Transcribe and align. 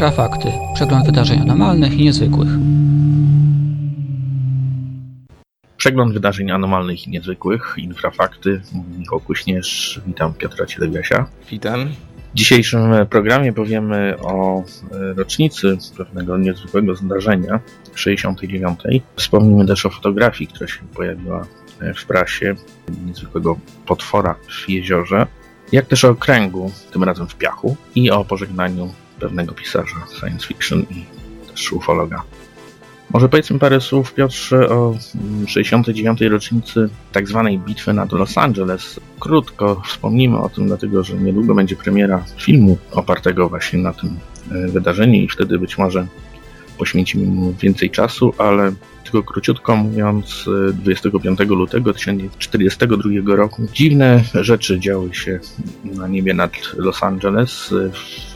Infrafakty. 0.00 0.52
Przegląd 0.74 1.06
wydarzeń 1.06 1.40
anormalnych 1.40 1.92
i 1.92 2.04
niezwykłych. 2.04 2.48
Przegląd 5.76 6.12
wydarzeń 6.12 6.50
anormalnych 6.50 7.06
i 7.06 7.10
niezwykłych. 7.10 7.74
Infrafakty. 7.78 8.60
Michał 8.98 9.20
Kuśnierz. 9.20 10.00
Witam 10.06 10.34
Piotra 10.34 10.66
Cielebiasia. 10.66 11.26
Witam. 11.50 11.88
W 12.34 12.34
dzisiejszym 12.34 12.80
programie 13.10 13.52
powiemy 13.52 14.14
o 14.22 14.58
e, 14.58 14.62
rocznicy 15.14 15.76
pewnego 15.96 16.38
niezwykłego 16.38 16.94
zdarzenia 16.94 17.60
69. 17.94 18.80
Wspomnimy 19.16 19.66
też 19.66 19.86
o 19.86 19.90
fotografii, 19.90 20.48
która 20.48 20.68
się 20.68 20.80
pojawiła 20.94 21.46
e, 21.80 21.94
w 21.94 22.04
prasie 22.04 22.54
niezwykłego 23.06 23.58
potwora 23.86 24.34
w 24.34 24.68
jeziorze, 24.68 25.26
jak 25.72 25.86
też 25.86 26.04
o 26.04 26.14
kręgu, 26.14 26.72
tym 26.92 27.04
razem 27.04 27.28
w 27.28 27.34
piachu 27.34 27.76
i 27.94 28.10
o 28.10 28.24
pożegnaniu 28.24 28.90
pewnego 29.20 29.54
pisarza 29.54 29.96
science 30.20 30.46
fiction 30.46 30.82
i 30.90 31.04
też 31.50 31.72
ufologa. 31.72 32.22
Może 33.12 33.28
powiedzmy 33.28 33.58
parę 33.58 33.80
słów, 33.80 34.14
Piotrze, 34.14 34.68
o 34.68 34.94
69. 35.46 36.20
rocznicy 36.20 36.88
tak 37.12 37.28
zwanej 37.28 37.58
bitwy 37.58 37.92
nad 37.92 38.12
Los 38.12 38.38
Angeles. 38.38 39.00
Krótko 39.20 39.82
wspomnimy 39.86 40.38
o 40.38 40.48
tym, 40.48 40.66
dlatego 40.66 41.04
że 41.04 41.14
niedługo 41.14 41.54
będzie 41.54 41.76
premiera 41.76 42.24
filmu 42.36 42.78
opartego 42.92 43.48
właśnie 43.48 43.78
na 43.78 43.92
tym 43.92 44.18
e, 44.52 44.68
wydarzeniu 44.68 45.22
i 45.22 45.28
wtedy 45.28 45.58
być 45.58 45.78
może 45.78 46.06
poświęcimy 46.80 47.26
mu 47.26 47.52
więcej 47.52 47.90
czasu, 47.90 48.34
ale 48.38 48.72
tylko 49.04 49.22
króciutko 49.22 49.76
mówiąc, 49.76 50.46
25 50.72 51.40
lutego 51.40 51.92
1942 51.92 53.36
roku 53.36 53.62
dziwne 53.72 54.24
rzeczy 54.34 54.80
działy 54.80 55.14
się 55.14 55.40
na 55.84 56.08
niebie 56.08 56.34
nad 56.34 56.52
Los 56.76 57.02
Angeles. 57.02 57.74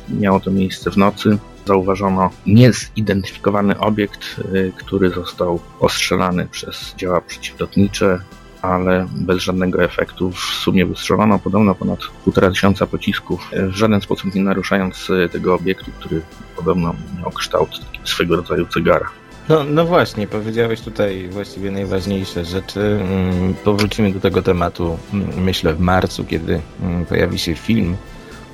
Miało 0.09 0.41
to 0.41 0.51
miejsce 0.51 0.91
w 0.91 0.97
nocy. 0.97 1.39
Zauważono 1.67 2.31
niezidentyfikowany 2.47 3.79
obiekt, 3.79 4.41
który 4.77 5.11
został 5.11 5.61
ostrzelany 5.81 6.47
przez 6.51 6.95
działa 6.99 7.21
przeciwlotnicze, 7.21 8.21
ale 8.65 9.07
bez 9.15 9.43
żadnego 9.43 9.85
efektu. 9.85 10.31
W 10.31 10.39
sumie 10.39 10.87
wystrzelono 10.87 11.39
podobno 11.39 11.75
ponad 11.75 11.99
1,5 12.27 12.51
tysiąca 12.51 12.87
pocisków, 12.87 13.51
w 13.53 13.75
żaden 13.75 14.01
sposób 14.01 14.35
nie 14.35 14.43
naruszając 14.43 15.09
tego 15.33 15.55
obiektu, 15.55 15.91
który 16.01 16.23
podobno 16.57 16.95
miał 17.21 17.31
kształt 17.31 17.71
swego 18.05 18.37
rodzaju 18.37 18.67
cygara. 18.67 19.11
No, 19.49 19.65
no 19.65 19.85
właśnie, 19.85 20.27
powiedziałeś 20.27 20.81
tutaj 20.81 21.29
właściwie 21.29 21.71
najważniejsze 21.71 22.45
rzeczy. 22.45 22.81
Mm, 22.81 23.55
powrócimy 23.55 24.13
do 24.13 24.21
tego 24.21 24.43
tematu, 24.43 24.99
mm, 25.13 25.29
myślę, 25.43 25.75
w 25.75 25.81
marcu, 25.81 26.25
kiedy 26.25 26.61
mm, 26.83 27.07
pojawi 27.07 27.39
się 27.39 27.55
film 27.55 27.97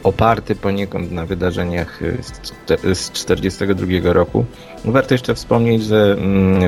oparty 0.03 0.55
poniekąd 0.55 1.13
na 1.13 1.27
wydarzeniach 1.27 2.01
z 2.23 3.11
1942 3.11 4.13
roku. 4.13 4.45
Warto 4.85 5.15
jeszcze 5.15 5.35
wspomnieć, 5.35 5.85
że 5.85 6.17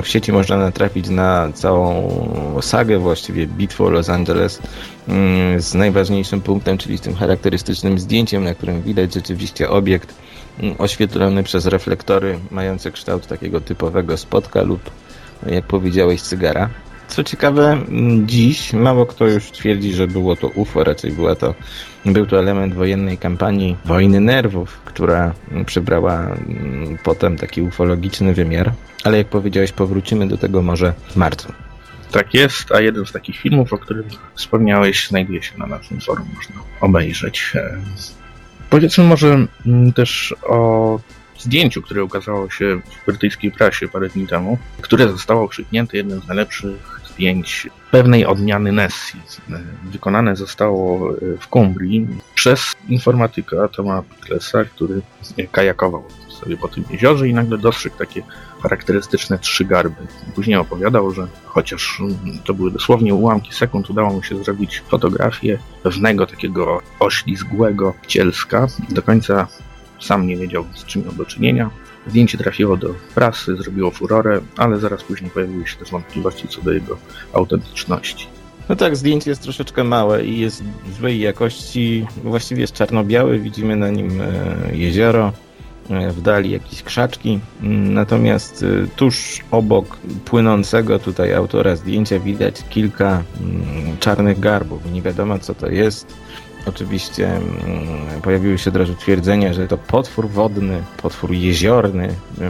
w 0.02 0.08
sieci 0.08 0.32
można 0.32 0.56
natrafić 0.56 1.08
na 1.08 1.52
całą 1.54 2.10
sagę 2.62 2.98
właściwie 2.98 3.46
bitwy 3.46 3.84
o 3.84 3.90
Los 3.90 4.08
Angeles 4.08 4.62
z 5.58 5.74
najważniejszym 5.74 6.40
punktem, 6.40 6.78
czyli 6.78 6.98
z 6.98 7.00
tym 7.00 7.14
charakterystycznym 7.14 7.98
zdjęciem, 7.98 8.44
na 8.44 8.54
którym 8.54 8.82
widać 8.82 9.14
rzeczywiście 9.14 9.70
obiekt 9.70 10.14
oświetlony 10.78 11.42
przez 11.42 11.66
reflektory 11.66 12.38
mające 12.50 12.90
kształt 12.90 13.26
takiego 13.26 13.60
typowego 13.60 14.16
spotka 14.16 14.62
lub, 14.62 14.90
jak 15.46 15.64
powiedziałeś, 15.64 16.22
cygara. 16.22 16.70
Co 17.12 17.24
ciekawe, 17.24 17.78
dziś 18.26 18.72
mało 18.72 19.06
kto 19.06 19.26
już 19.26 19.50
twierdzi, 19.50 19.94
że 19.94 20.06
było 20.06 20.36
to 20.36 20.48
UFO, 20.48 20.84
raczej 20.84 21.12
była 21.12 21.34
to, 21.34 21.54
był 22.06 22.26
to 22.26 22.38
element 22.38 22.74
wojennej 22.74 23.18
kampanii 23.18 23.76
wojny 23.84 24.20
nerwów, 24.20 24.80
która 24.84 25.34
przybrała 25.66 26.36
potem 27.04 27.36
taki 27.36 27.62
ufologiczny 27.62 28.34
wymiar. 28.34 28.72
Ale 29.04 29.18
jak 29.18 29.26
powiedziałeś, 29.26 29.72
powrócimy 29.72 30.28
do 30.28 30.38
tego 30.38 30.62
może 30.62 30.94
w 31.08 31.16
marcu. 31.16 31.52
Tak 32.12 32.34
jest, 32.34 32.72
a 32.72 32.80
jeden 32.80 33.06
z 33.06 33.12
takich 33.12 33.36
filmów, 33.36 33.72
o 33.72 33.78
którym 33.78 34.04
wspomniałeś, 34.34 35.08
znajduje 35.08 35.42
się 35.42 35.58
na 35.58 35.66
naszym 35.66 36.00
forum, 36.00 36.28
można 36.34 36.54
obejrzeć. 36.80 37.52
Powiedzmy 38.70 39.04
może 39.04 39.46
też 39.94 40.34
o 40.42 41.00
zdjęciu, 41.42 41.82
które 41.82 42.04
ukazało 42.04 42.50
się 42.50 42.80
w 43.02 43.06
brytyjskiej 43.06 43.50
prasie 43.50 43.88
parę 43.88 44.08
dni 44.08 44.26
temu, 44.26 44.58
które 44.80 45.08
zostało 45.08 45.42
okrzyknięte 45.42 45.96
jednym 45.96 46.20
z 46.20 46.26
najlepszych 46.26 47.00
zdjęć 47.12 47.68
pewnej 47.90 48.26
odmiany 48.26 48.72
Nessie. 48.72 49.18
Wykonane 49.84 50.36
zostało 50.36 51.12
w 51.40 51.46
Kumbrii 51.46 52.08
przez 52.34 52.74
informatyka 52.88 53.68
Toma 53.68 54.02
Picklesa, 54.02 54.64
który 54.64 55.02
kajakował 55.52 56.04
sobie 56.28 56.56
po 56.56 56.68
tym 56.68 56.84
jeziorze 56.90 57.28
i 57.28 57.34
nagle 57.34 57.58
dostrzegł 57.58 57.98
takie 57.98 58.22
charakterystyczne 58.62 59.38
trzy 59.38 59.64
garby. 59.64 60.06
Później 60.34 60.56
opowiadał, 60.56 61.10
że 61.10 61.26
chociaż 61.44 62.02
to 62.44 62.54
były 62.54 62.70
dosłownie 62.70 63.14
ułamki 63.14 63.54
sekund, 63.54 63.90
udało 63.90 64.10
mu 64.10 64.22
się 64.22 64.44
zrobić 64.44 64.82
fotografię 64.88 65.58
pewnego 65.82 66.26
takiego 66.26 66.82
oślizgłego 67.00 67.94
cielska. 68.06 68.66
Do 68.90 69.02
końca 69.02 69.46
sam 70.02 70.26
nie 70.26 70.36
wiedział, 70.36 70.64
z 70.74 70.84
czym 70.84 71.04
miał 71.04 71.12
do 71.12 71.24
czynienia. 71.24 71.70
Zdjęcie 72.06 72.38
trafiło 72.38 72.76
do 72.76 72.94
prasy, 73.14 73.56
zrobiło 73.56 73.90
furorę, 73.90 74.40
ale 74.56 74.78
zaraz 74.78 75.02
później 75.02 75.30
pojawiły 75.30 75.66
się 75.66 75.76
też 75.76 75.90
wątpliwości 75.90 76.48
co 76.48 76.62
do 76.62 76.72
jego 76.72 76.98
autentyczności. 77.32 78.26
No 78.68 78.76
tak, 78.76 78.96
zdjęcie 78.96 79.30
jest 79.30 79.42
troszeczkę 79.42 79.84
małe 79.84 80.24
i 80.24 80.40
jest 80.40 80.62
złej 80.98 81.20
jakości. 81.20 82.06
Właściwie 82.24 82.60
jest 82.60 82.72
czarno-biały, 82.72 83.38
widzimy 83.38 83.76
na 83.76 83.90
nim 83.90 84.20
e, 84.20 84.76
jezioro, 84.76 85.32
w 85.90 86.22
dali 86.22 86.50
jakieś 86.50 86.82
krzaczki. 86.82 87.40
Natomiast 87.90 88.62
y, 88.62 88.88
tuż 88.96 89.40
obok 89.50 89.96
płynącego 90.24 90.98
tutaj 90.98 91.34
autora 91.34 91.76
zdjęcia 91.76 92.18
widać 92.18 92.64
kilka 92.70 93.22
mm, 93.40 93.98
czarnych 93.98 94.40
garbów. 94.40 94.92
Nie 94.92 95.02
wiadomo 95.02 95.38
co 95.38 95.54
to 95.54 95.68
jest. 95.68 96.06
Oczywiście 96.66 97.36
mm, 97.36 98.20
pojawiły 98.22 98.58
się 98.58 98.70
od 98.70 98.76
razu 98.76 98.94
twierdzenia, 98.94 99.52
że 99.52 99.68
to 99.68 99.78
potwór 99.78 100.28
wodny, 100.28 100.82
potwór 101.02 101.32
jeziorny, 101.32 102.08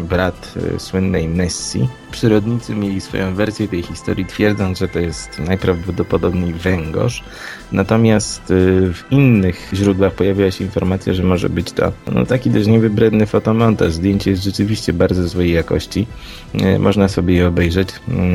brat 0.09 0.55
y, 0.77 0.81
słynnej 0.81 1.29
Nessie. 1.29 1.89
Przyrodnicy 2.11 2.75
mieli 2.75 3.01
swoją 3.01 3.35
wersję 3.35 3.69
tej 3.69 3.83
historii, 3.83 4.27
twierdząc, 4.27 4.79
że 4.79 4.89
to 4.89 4.99
jest 4.99 5.39
najprawdopodobniej 5.39 6.55
węgorz. 6.55 7.25
Natomiast 7.73 8.51
y, 8.51 8.93
w 8.93 9.05
innych 9.11 9.69
źródłach 9.75 10.13
pojawiła 10.13 10.51
się 10.51 10.65
informacja, 10.65 11.15
że 11.15 11.23
może 11.23 11.49
być 11.49 11.73
to 11.73 11.93
no, 12.13 12.27
taki 12.27 12.51
dość 12.51 12.67
niewybredny 12.67 13.27
fotomontaż. 13.27 13.93
Zdjęcie 13.93 14.31
jest 14.31 14.43
rzeczywiście 14.43 14.93
bardzo 14.93 15.29
złej 15.29 15.53
jakości. 15.53 16.07
Y, 16.55 16.79
można 16.79 17.09
sobie 17.09 17.35
je 17.35 17.49
obejrzeć, 17.49 17.89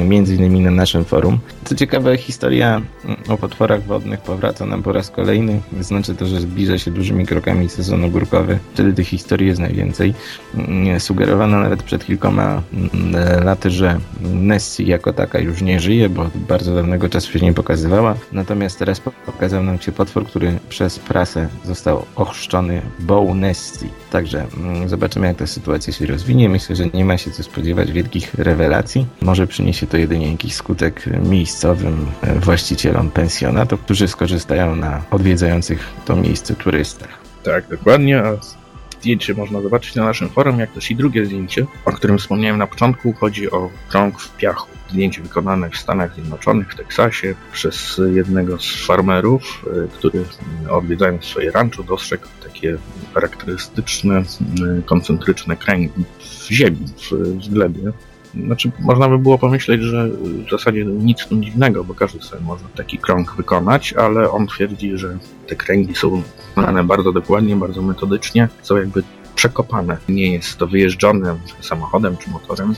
między 0.04 0.36
innymi 0.36 0.60
na 0.60 0.72
naszym 0.72 1.06
forum. 1.06 1.40
Co 1.66 1.76
ciekawe, 1.76 2.18
historia 2.18 2.82
o 3.28 3.38
potworach 3.38 3.84
wodnych 3.84 4.22
powraca 4.22 4.66
nam 4.66 4.84
po 4.84 4.92
raz 4.92 5.10
kolejny. 5.10 5.62
Znaczy 5.82 6.16
to, 6.16 6.26
że 6.26 6.40
zbliża 6.40 6.78
się 6.78 6.92
dużymi 6.92 7.26
krokami 7.26 7.70
sezon 7.70 8.04
ogórkowy. 8.04 8.60
Wtedy 8.74 8.94
tych 8.94 9.08
historii 9.08 9.48
jest 9.48 9.60
najwięcej. 9.60 10.14
Sugerowano 11.00 11.60
nawet 11.60 11.84
przed 11.84 12.06
kilkoma 12.06 12.62
laty 13.44 13.70
że 13.70 14.00
Nessie 14.22 14.88
jako 14.88 15.14
taka 15.14 15.40
już 15.40 15.62
nie 15.62 15.80
żyje, 15.80 16.10
bo 16.10 16.22
od 16.22 16.38
bardzo 16.38 16.76
dawnego 16.76 17.10
czasu 17.10 17.32
się 17.32 17.46
nie 17.46 17.54
pokazywała. 17.54 18.16
Natomiast 18.32 18.80
teraz 18.80 19.02
pokazał 19.26 19.64
nam 19.64 19.80
się 19.80 19.92
potwór, 19.92 20.26
który 20.26 20.60
przez 20.70 21.00
prasę 21.00 21.48
został 21.66 22.06
ochrzczony 22.16 22.82
Bow 23.00 23.36
Nessie. 23.36 23.90
Także 24.12 24.46
mm, 24.58 24.90
zobaczymy, 24.90 25.28
jak 25.28 25.38
ta 25.38 25.48
sytuacja 25.48 25.94
się 25.94 26.06
rozwinie. 26.06 26.50
Myślę, 26.50 26.76
że 26.76 26.86
nie 26.94 27.06
ma 27.06 27.18
się 27.18 27.32
co 27.32 27.44
spodziewać 27.44 27.92
wielkich 27.92 28.34
rewelacji. 28.34 29.06
Może 29.22 29.48
przyniesie 29.48 29.88
to 29.88 29.98
jedynie 29.98 30.32
jakiś 30.32 30.54
skutek 30.54 31.06
miejscowym 31.30 32.06
właścicielom 32.36 33.12
pensjonatu, 33.12 33.78
którzy 33.78 34.08
skorzystają 34.08 34.76
na 34.76 35.02
odwiedzających 35.12 35.57
to 36.06 36.16
miejsce 36.16 36.56
turystach. 36.56 37.18
Tak, 37.44 37.68
dokładnie. 37.68 38.24
A 38.24 38.38
zdjęcie 39.00 39.34
można 39.34 39.62
zobaczyć 39.62 39.96
na 39.96 40.06
naszym 40.06 40.30
forum, 40.30 40.60
jak 40.60 40.72
też 40.72 40.92
i 40.92 40.96
drugie 40.96 41.26
zdjęcie, 41.26 41.66
o 41.86 41.92
którym 41.92 42.18
wspomniałem 42.18 42.58
na 42.58 42.68
początku. 42.68 43.14
Chodzi 43.14 43.52
o 43.52 43.70
krąg 43.90 44.20
w 44.20 44.38
piachu. 44.38 44.68
Zdjęcie 44.90 45.22
wykonane 45.22 45.70
w 45.70 45.78
Stanach 45.78 46.14
Zjednoczonych, 46.14 46.74
w 46.74 46.76
Teksasie, 46.76 47.36
przez 47.54 48.02
jednego 48.14 48.60
z 48.60 48.86
farmerów, 48.86 49.66
y, 49.86 49.88
który 49.98 50.26
odwiedzając 50.70 51.26
swoje 51.26 51.52
rancho 51.52 51.84
dostrzegł 51.84 52.28
takie 52.44 52.78
charakterystyczne, 53.14 54.24
y, 54.80 54.84
koncentryczne 54.86 55.56
kręgi 55.56 56.04
w 56.20 56.52
ziemi, 56.52 56.86
w 57.12 57.50
glebie. 57.50 57.92
Znaczy, 58.46 58.72
można 58.80 59.10
by 59.10 59.18
było 59.18 59.38
pomyśleć, 59.38 59.82
że 59.82 60.10
w 60.48 60.50
zasadzie 60.52 60.86
nic 60.86 61.28
tym 61.28 61.44
dziwnego, 61.44 61.84
bo 61.84 61.94
każdy 61.94 62.22
sobie 62.22 62.44
może 62.44 62.64
taki 62.76 62.98
krąg 62.98 63.36
wykonać, 63.36 63.94
ale 63.94 64.32
on 64.32 64.48
twierdzi, 64.48 64.98
że 64.98 65.18
te 65.48 65.56
kręgi 65.56 65.96
są 65.96 66.22
wykonane 66.50 66.84
bardzo 66.84 67.12
dokładnie, 67.12 67.56
bardzo 67.56 67.82
metodycznie, 67.82 68.48
są 68.62 68.78
jakby 68.78 69.04
przekopane. 69.36 69.98
Nie 70.10 70.34
jest 70.34 70.58
to 70.58 70.68
wyjeżdżone 70.68 71.36
samochodem 71.62 72.18
czy 72.18 72.30
motorem, 72.30 72.76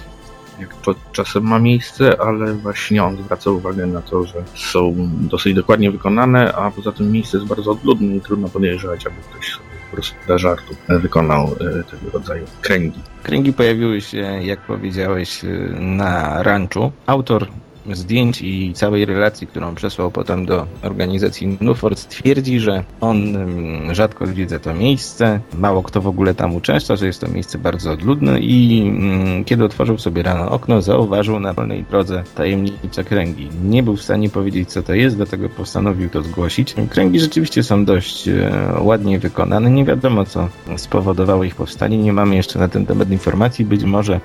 jak 0.59 0.75
to 0.75 0.95
czasem 1.11 1.43
ma 1.43 1.59
miejsce, 1.59 2.21
ale 2.21 2.53
właśnie 2.53 3.03
on 3.03 3.17
zwraca 3.17 3.51
uwagę 3.51 3.87
na 3.87 4.01
to, 4.01 4.25
że 4.25 4.43
są 4.55 4.93
dosyć 5.19 5.53
dokładnie 5.53 5.91
wykonane, 5.91 6.53
a 6.53 6.71
poza 6.71 6.91
tym 6.91 7.11
miejsce 7.11 7.37
jest 7.37 7.49
bardzo 7.49 7.71
odludne 7.71 8.15
i 8.15 8.21
trudno 8.21 8.49
podejrzewać, 8.49 9.07
aby 9.07 9.15
ktoś 9.29 9.49
sobie 9.51 9.69
po 9.89 9.95
prostu 9.95 10.15
dla 10.27 10.37
żartu 10.37 10.75
wykonał 10.89 11.45
e, 11.45 11.83
tego 11.83 12.11
rodzaju 12.13 12.45
kręgi. 12.61 12.99
Kręgi 13.23 13.53
pojawiły 13.53 14.01
się, 14.01 14.17
jak 14.41 14.59
powiedziałeś, 14.59 15.41
na 15.79 16.43
ranczu. 16.43 16.91
Autor 17.05 17.47
zdjęć 17.95 18.41
i 18.41 18.73
całej 18.73 19.05
relacji, 19.05 19.47
którą 19.47 19.75
przesłał 19.75 20.11
potem 20.11 20.45
do 20.45 20.67
organizacji 20.83 21.57
Nuford, 21.61 22.07
twierdzi, 22.07 22.59
że 22.59 22.83
on 23.01 23.35
mm, 23.35 23.95
rzadko 23.95 24.25
odwiedza 24.25 24.59
to 24.59 24.73
miejsce, 24.73 25.39
mało 25.53 25.83
kto 25.83 26.01
w 26.01 26.07
ogóle 26.07 26.35
tam 26.35 26.55
uczęszcza, 26.55 26.95
że 26.95 27.05
jest 27.05 27.21
to 27.21 27.27
miejsce 27.27 27.57
bardzo 27.57 27.91
odludne 27.91 28.39
i 28.39 28.87
mm, 28.87 29.45
kiedy 29.45 29.65
otworzył 29.65 29.97
sobie 29.97 30.23
rano 30.23 30.51
okno, 30.51 30.81
zauważył 30.81 31.39
na 31.39 31.53
wolnej 31.53 31.83
drodze 31.83 32.23
tajemnicze 32.35 33.03
kręgi. 33.03 33.49
Nie 33.63 33.83
był 33.83 33.95
w 33.95 34.01
stanie 34.01 34.29
powiedzieć, 34.29 34.69
co 34.69 34.83
to 34.83 34.93
jest, 34.93 35.15
dlatego 35.15 35.49
postanowił 35.49 36.09
to 36.09 36.23
zgłosić. 36.23 36.75
Kręgi 36.89 37.19
rzeczywiście 37.19 37.63
są 37.63 37.85
dość 37.85 38.27
e, 38.27 38.51
ładnie 38.79 39.19
wykonane, 39.19 39.71
nie 39.71 39.85
wiadomo, 39.85 40.25
co 40.25 40.49
spowodowało 40.77 41.43
ich 41.43 41.55
powstanie, 41.55 41.97
nie 41.97 42.13
mamy 42.13 42.35
jeszcze 42.35 42.59
na 42.59 42.67
ten 42.67 42.85
temat 42.85 43.11
informacji, 43.11 43.65
być 43.65 43.83
może 43.83 44.19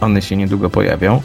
one 0.00 0.22
się 0.22 0.36
niedługo 0.36 0.70
pojawią. 0.70 1.22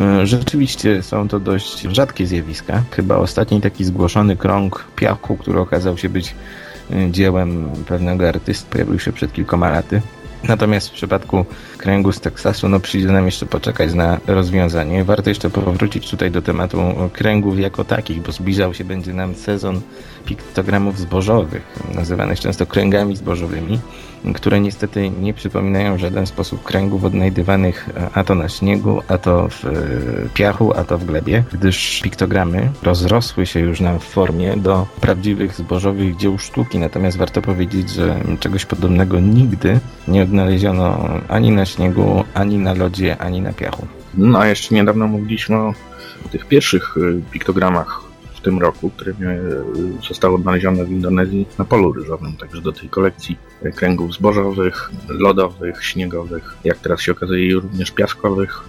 E, 0.00 0.26
rzeczywiście 0.26 1.02
są 1.02 1.28
to 1.28 1.40
dość 1.40 1.82
rzadkie 1.82 2.26
zjawiska. 2.26 2.82
Chyba 2.90 3.16
ostatni 3.16 3.60
taki 3.60 3.84
zgłoszony 3.84 4.36
krąg 4.36 4.84
piachu, 4.96 5.36
który 5.36 5.60
okazał 5.60 5.98
się 5.98 6.08
być 6.08 6.34
e, 6.90 7.10
dziełem 7.10 7.70
pewnego 7.86 8.28
artysty, 8.28 8.70
pojawił 8.70 8.98
się 8.98 9.12
przed 9.12 9.32
kilkoma 9.32 9.70
laty. 9.70 10.02
Natomiast 10.44 10.88
w 10.88 10.92
przypadku 10.92 11.44
kręgu 11.78 12.12
z 12.12 12.20
Teksasu, 12.20 12.68
no 12.68 12.80
przyjdzie 12.80 13.08
nam 13.08 13.26
jeszcze 13.26 13.46
poczekać 13.46 13.94
na 13.94 14.20
rozwiązanie. 14.26 15.04
Warto 15.04 15.30
jeszcze 15.30 15.50
powrócić 15.50 16.10
tutaj 16.10 16.30
do 16.30 16.42
tematu 16.42 16.78
kręgów 17.12 17.58
jako 17.58 17.84
takich, 17.84 18.22
bo 18.22 18.32
zbliżał 18.32 18.74
się 18.74 18.84
będzie 18.84 19.12
nam 19.12 19.34
sezon 19.34 19.80
piktogramów 20.24 20.98
zbożowych, 20.98 21.62
nazywanych 21.94 22.40
często 22.40 22.66
kręgami 22.66 23.16
zbożowymi 23.16 23.78
które 24.34 24.60
niestety 24.60 25.10
nie 25.10 25.34
przypominają 25.34 25.96
w 25.96 25.98
żaden 25.98 26.26
sposób 26.26 26.62
kręgów 26.62 27.04
odnajdywanych 27.04 27.88
a 28.14 28.24
to 28.24 28.34
na 28.34 28.48
śniegu, 28.48 29.02
a 29.08 29.18
to 29.18 29.48
w 29.48 29.64
e, 29.64 29.70
piachu, 30.34 30.72
a 30.76 30.84
to 30.84 30.98
w 30.98 31.04
glebie, 31.04 31.44
gdyż 31.52 32.00
piktogramy 32.00 32.70
rozrosły 32.82 33.46
się 33.46 33.60
już 33.60 33.80
nam 33.80 33.98
w 33.98 34.04
formie 34.04 34.56
do 34.56 34.86
prawdziwych 35.00 35.54
zbożowych 35.54 36.16
dzieł 36.16 36.38
sztuki. 36.38 36.78
Natomiast 36.78 37.16
warto 37.16 37.42
powiedzieć, 37.42 37.90
że 37.90 38.20
czegoś 38.40 38.64
podobnego 38.64 39.20
nigdy 39.20 39.80
nie 40.08 40.22
odnaleziono 40.28 40.86
ani 41.28 41.50
na 41.50 41.66
śniegu, 41.66 42.24
ani 42.34 42.58
na 42.58 42.72
lodzie, 42.74 43.16
ani 43.18 43.40
na 43.40 43.52
piachu. 43.52 43.86
No 44.14 44.38
a 44.38 44.46
jeszcze 44.46 44.74
niedawno 44.74 45.06
mówiliśmy 45.06 45.56
o 45.56 45.74
tych 46.32 46.46
pierwszych 46.46 46.96
e, 46.96 47.30
piktogramach 47.32 48.07
tym 48.48 48.58
roku, 48.58 48.90
które 48.90 49.12
zostały 50.08 50.34
odnalezione 50.34 50.84
w 50.84 50.90
Indonezji 50.90 51.46
na 51.58 51.64
polu 51.64 51.92
ryżowym, 51.92 52.36
także 52.36 52.60
do 52.60 52.72
tej 52.72 52.88
kolekcji 52.88 53.38
kręgów 53.74 54.14
zbożowych, 54.14 54.90
lodowych, 55.08 55.84
śniegowych, 55.84 56.56
jak 56.64 56.78
teraz 56.78 57.00
się 57.00 57.12
okazuje 57.12 57.54
również 57.54 57.90
piaskowych, 57.90 58.60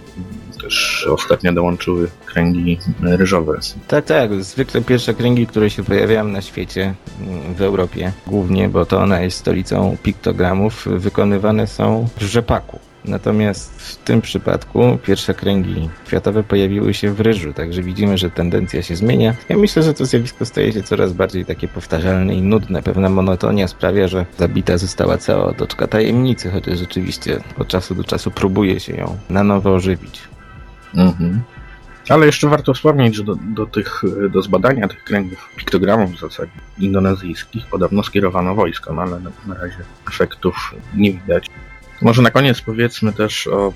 też 0.62 1.06
ostatnio 1.10 1.52
dołączyły 1.52 2.08
kręgi 2.26 2.78
ryżowe. 3.02 3.58
Tak, 3.88 4.04
tak. 4.04 4.44
Zwykle 4.44 4.82
pierwsze 4.82 5.14
kręgi, 5.14 5.46
które 5.46 5.70
się 5.70 5.84
pojawiają 5.84 6.24
na 6.24 6.42
świecie, 6.42 6.94
mm, 7.20 7.54
w 7.54 7.62
Europie 7.62 8.12
głównie, 8.26 8.68
bo 8.68 8.86
to 8.86 8.98
ona 8.98 9.20
jest 9.20 9.38
stolicą 9.38 9.96
piktogramów, 10.02 10.88
wykonywane 10.96 11.66
są 11.66 12.08
w 12.16 12.22
rzepaku. 12.22 12.89
Natomiast 13.04 13.82
w 13.82 13.96
tym 13.96 14.20
przypadku 14.20 14.98
pierwsze 15.02 15.34
kręgi 15.34 15.88
kwiatowe 16.06 16.42
pojawiły 16.42 16.94
się 16.94 17.12
w 17.12 17.20
ryżu, 17.20 17.52
także 17.52 17.82
widzimy, 17.82 18.18
że 18.18 18.30
tendencja 18.30 18.82
się 18.82 18.96
zmienia. 18.96 19.34
Ja 19.48 19.56
myślę, 19.56 19.82
że 19.82 19.94
to 19.94 20.04
zjawisko 20.04 20.44
staje 20.44 20.72
się 20.72 20.82
coraz 20.82 21.12
bardziej 21.12 21.44
takie 21.44 21.68
powtarzalne 21.68 22.34
i 22.34 22.42
nudne. 22.42 22.82
Pewna 22.82 23.08
monotonia 23.08 23.68
sprawia, 23.68 24.08
że 24.08 24.26
zabita 24.38 24.78
została 24.78 25.18
cała 25.18 25.44
otoczka 25.44 25.86
tajemnicy, 25.86 26.50
chociaż 26.50 26.78
rzeczywiście 26.78 27.40
od 27.58 27.68
czasu 27.68 27.94
do 27.94 28.04
czasu 28.04 28.30
próbuje 28.30 28.80
się 28.80 28.96
ją 28.96 29.18
na 29.30 29.44
nowo 29.44 29.74
ożywić. 29.74 30.20
Mhm. 30.94 31.42
Ale 32.08 32.26
jeszcze 32.26 32.48
warto 32.48 32.74
wspomnieć, 32.74 33.16
że 33.16 33.24
do, 33.24 33.34
do, 33.34 33.66
tych, 33.66 34.02
do 34.30 34.42
zbadania 34.42 34.88
tych 34.88 35.04
kręgów 35.04 35.50
piktogramów 35.56 36.12
w 36.12 36.20
zasadzie 36.20 36.52
indonezyjskich 36.78 37.66
podobno 37.66 38.02
skierowano 38.02 38.54
wojsko, 38.54 38.92
no 38.92 39.02
ale 39.02 39.20
na, 39.20 39.30
na 39.46 39.54
razie 39.54 39.78
efektów 40.08 40.74
nie 40.94 41.12
widać. 41.12 41.50
Może 42.02 42.22
na 42.22 42.30
koniec 42.30 42.60
powiedzmy 42.60 43.12
też 43.12 43.46
o 43.46 43.72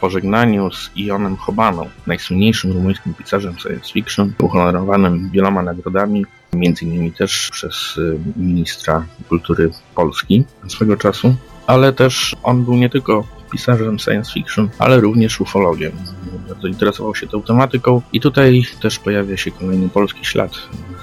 pożegnaniu 0.00 0.70
z 0.70 0.90
Ionem 0.96 1.36
Hobaną, 1.36 1.88
najsłynniejszym 2.06 2.72
rumuńskim 2.72 3.14
pisarzem 3.14 3.58
science 3.58 3.92
fiction, 3.92 4.32
uhonorowanym 4.42 5.30
wieloma 5.30 5.62
nagrodami, 5.62 6.26
innymi 6.82 7.12
też 7.12 7.48
przez 7.52 7.96
y, 7.96 8.18
ministra 8.36 9.06
kultury 9.28 9.70
Polski 9.94 10.44
swego 10.68 10.96
czasu, 10.96 11.34
ale 11.66 11.92
też 11.92 12.36
on 12.42 12.64
był 12.64 12.74
nie 12.74 12.90
tylko 12.90 13.24
pisarzem 13.52 13.98
science 13.98 14.32
fiction, 14.32 14.68
ale 14.78 15.00
również 15.00 15.40
ufologiem. 15.40 15.92
Bardzo 16.48 16.68
interesował 16.68 17.14
się 17.14 17.26
tą 17.26 17.42
tematyką 17.42 18.02
i 18.12 18.20
tutaj 18.20 18.64
też 18.82 18.98
pojawia 18.98 19.36
się 19.36 19.50
kolejny 19.50 19.88
polski 19.88 20.24
ślad 20.24 20.52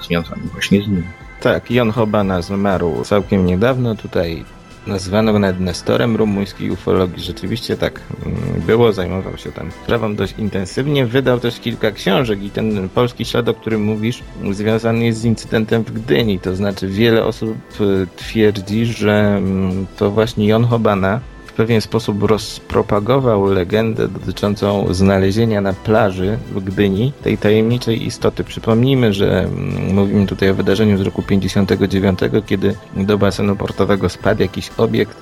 związany 0.02 0.42
właśnie 0.52 0.82
z 0.82 0.88
nim. 0.88 1.04
Tak, 1.40 1.70
Jon 1.70 1.90
Hobana 1.90 2.42
zmarł 2.42 3.04
całkiem 3.04 3.46
niedawno. 3.46 3.94
Tutaj 3.94 4.44
Nazywano 4.86 5.32
go 5.32 5.38
nawet 5.38 5.60
Nestorem 5.60 6.16
rumuńskiej 6.16 6.70
ufologii. 6.70 7.22
Rzeczywiście 7.22 7.76
tak 7.76 8.00
mm, 8.26 8.60
było, 8.66 8.92
zajmował 8.92 9.36
się 9.38 9.52
tam 9.52 9.70
sprawą 9.72 10.16
dość 10.16 10.34
intensywnie. 10.38 11.06
Wydał 11.06 11.40
też 11.40 11.60
kilka 11.60 11.90
książek 11.90 12.42
i 12.42 12.50
ten 12.50 12.88
polski 12.88 13.24
ślad, 13.24 13.48
o 13.48 13.54
którym 13.54 13.84
mówisz, 13.84 14.22
związany 14.50 15.04
jest 15.04 15.20
z 15.20 15.24
incydentem 15.24 15.84
w 15.84 15.92
Gdyni. 15.92 16.38
To 16.38 16.56
znaczy 16.56 16.88
wiele 16.88 17.24
osób 17.24 17.56
e, 17.80 18.06
twierdzi, 18.16 18.86
że 18.86 19.36
mm, 19.36 19.86
to 19.96 20.10
właśnie 20.10 20.46
Jon 20.46 20.64
Hobana 20.64 21.20
pewien 21.54 21.80
sposób 21.80 22.22
rozpropagował 22.22 23.44
legendę 23.44 24.08
dotyczącą 24.08 24.94
znalezienia 24.94 25.60
na 25.60 25.72
plaży 25.72 26.38
w 26.54 26.64
Gdyni 26.64 27.12
tej 27.22 27.38
tajemniczej 27.38 28.06
istoty. 28.06 28.44
Przypomnijmy, 28.44 29.12
że 29.12 29.42
mm, 29.42 29.94
mówimy 29.94 30.26
tutaj 30.26 30.50
o 30.50 30.54
wydarzeniu 30.54 30.98
z 30.98 31.00
roku 31.00 31.22
59, 31.22 32.18
kiedy 32.46 32.74
do 32.96 33.18
basenu 33.18 33.56
portowego 33.56 34.08
spadł 34.08 34.42
jakiś 34.42 34.70
obiekt 34.76 35.16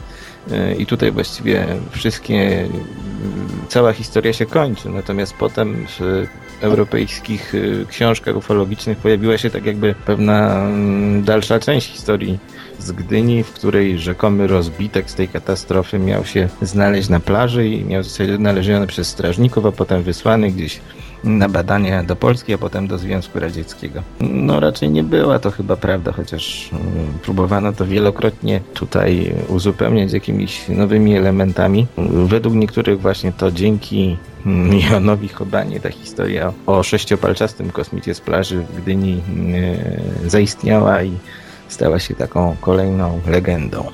e, 0.50 0.74
i 0.74 0.86
tutaj 0.86 1.12
właściwie 1.12 1.66
wszystkie, 1.90 2.68
cała 3.68 3.92
historia 3.92 4.32
się 4.32 4.46
kończy. 4.46 4.88
Natomiast 4.88 5.34
potem 5.34 5.86
w 5.86 6.26
europejskich 6.60 7.54
e, 7.54 7.86
książkach 7.86 8.36
ufologicznych 8.36 8.98
pojawiła 8.98 9.38
się 9.38 9.50
tak 9.50 9.66
jakby 9.66 9.94
pewna 10.06 10.54
mm, 10.54 11.22
dalsza 11.22 11.58
część 11.58 11.92
historii 11.92 12.38
z 12.78 12.92
Gdyni, 12.92 13.44
w 13.44 13.52
której 13.52 13.98
rzekomy 13.98 14.46
rozbitek 14.46 15.10
z 15.10 15.14
tej 15.14 15.28
katastrofy 15.28 15.98
miał 15.98 16.24
się 16.24 16.48
znaleźć 16.62 17.08
na 17.08 17.20
plaży 17.20 17.68
i 17.68 17.84
miał 17.84 18.02
zostać 18.02 18.30
odnaleziony 18.30 18.86
przez 18.86 19.08
strażników, 19.08 19.66
a 19.66 19.72
potem 19.72 20.02
wysłany 20.02 20.50
gdzieś 20.50 20.80
na 21.24 21.48
badania 21.48 22.02
do 22.02 22.16
Polski, 22.16 22.54
a 22.54 22.58
potem 22.58 22.86
do 22.86 22.98
Związku 22.98 23.40
Radzieckiego. 23.40 24.02
No 24.20 24.60
raczej 24.60 24.90
nie 24.90 25.02
była 25.04 25.38
to 25.38 25.50
chyba 25.50 25.76
prawda, 25.76 26.12
chociaż 26.12 26.70
mm, 26.72 26.82
próbowano 27.22 27.72
to 27.72 27.86
wielokrotnie 27.86 28.60
tutaj 28.74 29.34
uzupełniać 29.48 30.12
jakimiś 30.12 30.68
nowymi 30.68 31.16
elementami. 31.16 31.86
Według 32.26 32.54
niektórych 32.54 33.00
właśnie 33.00 33.32
to 33.32 33.50
dzięki 33.50 34.16
Jonowi 34.90 35.28
Chobanie 35.28 35.80
ta 35.80 35.90
historia 35.90 36.52
o 36.66 36.82
sześciopalczastym 36.82 37.70
kosmicie 37.70 38.14
z 38.14 38.20
plaży 38.20 38.60
w 38.60 38.82
Gdyni 38.82 39.20
mm, 39.28 39.76
zaistniała 40.26 41.02
i 41.02 41.12
stała 41.68 41.98
się 41.98 42.14
taką 42.14 42.56
kolejną 42.60 43.20
legendą. 43.26 43.86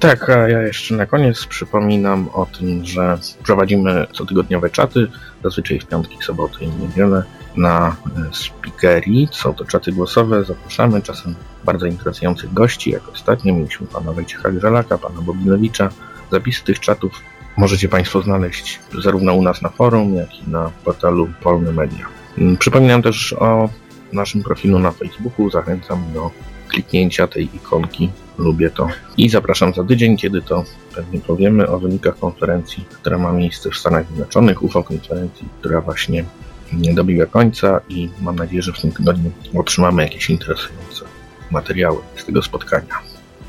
Tak, 0.00 0.30
a 0.30 0.48
ja 0.48 0.62
jeszcze 0.62 0.94
na 0.94 1.06
koniec 1.06 1.46
przypominam 1.46 2.28
o 2.32 2.46
tym, 2.46 2.84
że 2.84 3.18
prowadzimy 3.44 4.06
cotygodniowe 4.12 4.70
czaty, 4.70 5.06
zazwyczaj 5.44 5.80
w 5.80 5.86
piątki, 5.86 6.16
soboty 6.22 6.64
i 6.64 6.68
niedzielę 6.68 7.22
na 7.56 7.96
e, 8.16 8.34
speakerii. 8.34 9.28
Są 9.32 9.54
to 9.54 9.64
czaty 9.64 9.92
głosowe, 9.92 10.44
zapraszamy 10.44 11.02
czasem 11.02 11.34
bardzo 11.64 11.86
interesujących 11.86 12.54
gości, 12.54 12.90
jak 12.90 13.08
ostatnio 13.08 13.54
mieliśmy 13.54 13.86
pana 13.86 14.12
Wojciecha 14.12 14.50
Grzelaka, 14.50 14.98
pana 14.98 15.20
Bobinowicza. 15.20 15.88
Zapisy 16.32 16.64
tych 16.64 16.80
czatów 16.80 17.12
możecie 17.56 17.88
Państwo 17.88 18.22
znaleźć 18.22 18.80
zarówno 19.02 19.34
u 19.34 19.42
nas 19.42 19.62
na 19.62 19.68
forum, 19.68 20.14
jak 20.14 20.40
i 20.40 20.50
na 20.50 20.70
portalu 20.84 21.28
Polny 21.42 21.72
Media. 21.72 22.06
Mm, 22.38 22.56
przypominam 22.56 23.02
też 23.02 23.32
o 23.32 23.68
naszym 24.12 24.42
profilu 24.42 24.78
na 24.78 24.90
Facebooku. 24.90 25.50
Zachęcam 25.50 26.12
do 26.14 26.30
kliknięcia 26.68 27.26
tej 27.26 27.56
ikonki. 27.56 28.10
Lubię 28.38 28.70
to. 28.70 28.88
I 29.16 29.28
zapraszam 29.28 29.74
za 29.74 29.84
tydzień, 29.84 30.16
kiedy 30.16 30.42
to 30.42 30.64
pewnie 30.94 31.20
powiemy 31.20 31.68
o 31.68 31.78
wynikach 31.78 32.18
konferencji, 32.18 32.84
która 32.92 33.18
ma 33.18 33.32
miejsce 33.32 33.70
w 33.70 33.76
Stanach 33.76 34.06
Zjednoczonych, 34.06 34.62
UFO 34.62 34.82
konferencji, 34.82 35.48
która 35.60 35.80
właśnie 35.80 36.24
nie 36.72 36.94
dobiega 36.94 37.26
końca 37.26 37.80
i 37.88 38.08
mam 38.22 38.36
nadzieję, 38.36 38.62
że 38.62 38.72
w 38.72 38.80
tym 38.80 38.92
tygodniu 38.92 39.30
otrzymamy 39.54 40.02
jakieś 40.02 40.30
interesujące 40.30 41.04
materiały 41.50 41.98
z 42.16 42.24
tego 42.24 42.42
spotkania. 42.42 42.94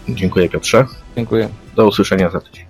Dziękuję 0.10 0.50
Piotrze. 0.50 0.86
Dziękuję. 1.16 1.50
Do 1.76 1.88
usłyszenia 1.88 2.30
za 2.30 2.42
tydzień. 2.42 2.66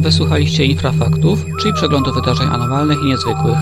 Wysłuchaliście 0.00 0.64
infrafaktów, 0.64 1.44
czyli 1.60 1.74
przeglądu 1.74 2.12
wydarzeń 2.12 2.46
anormalnych 2.52 2.98
i 3.02 3.06
niezwykłych. 3.06 3.58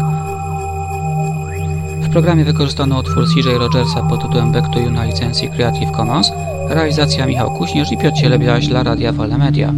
Programie 2.18 2.44
wykorzystano 2.44 2.98
utwór 2.98 3.24
CJ 3.34 3.48
Rogersa 3.58 4.02
pod 4.02 4.22
tytułem 4.22 4.52
Back 4.52 4.72
to 4.72 4.80
You 4.80 4.90
na 4.90 5.04
licencji 5.04 5.50
Creative 5.50 5.90
Commons, 5.92 6.32
realizacja 6.68 7.26
Michał 7.26 7.50
Kuśnierz 7.50 7.92
i 7.92 7.96
Piotr 7.96 8.16
Cielebiaś 8.16 8.66
dla 8.66 8.82
Radia 8.82 9.12
Wolne 9.12 9.38
Media. 9.38 9.72